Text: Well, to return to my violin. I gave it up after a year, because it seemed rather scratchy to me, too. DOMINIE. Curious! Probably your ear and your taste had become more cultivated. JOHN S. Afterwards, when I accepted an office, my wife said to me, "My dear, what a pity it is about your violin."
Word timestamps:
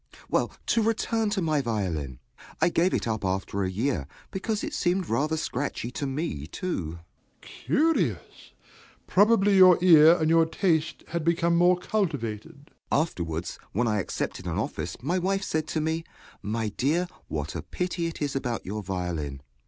Well, 0.31 0.51
to 0.65 0.81
return 0.81 1.29
to 1.29 1.43
my 1.43 1.61
violin. 1.61 2.17
I 2.59 2.69
gave 2.69 2.91
it 2.91 3.07
up 3.07 3.23
after 3.23 3.61
a 3.63 3.69
year, 3.69 4.07
because 4.31 4.63
it 4.63 4.73
seemed 4.73 5.07
rather 5.07 5.37
scratchy 5.37 5.91
to 5.91 6.07
me, 6.07 6.47
too. 6.47 6.97
DOMINIE. 6.97 7.03
Curious! 7.41 8.51
Probably 9.05 9.55
your 9.57 9.77
ear 9.79 10.17
and 10.19 10.27
your 10.27 10.47
taste 10.47 11.03
had 11.09 11.23
become 11.23 11.55
more 11.55 11.77
cultivated. 11.77 12.71
JOHN 12.91 12.99
S. 12.99 13.01
Afterwards, 13.03 13.59
when 13.73 13.87
I 13.87 13.99
accepted 13.99 14.47
an 14.47 14.57
office, 14.57 14.97
my 15.03 15.19
wife 15.19 15.43
said 15.43 15.67
to 15.67 15.79
me, 15.81 16.03
"My 16.41 16.69
dear, 16.69 17.07
what 17.27 17.55
a 17.55 17.61
pity 17.61 18.07
it 18.07 18.23
is 18.23 18.35
about 18.35 18.65
your 18.65 18.81
violin." 18.81 19.41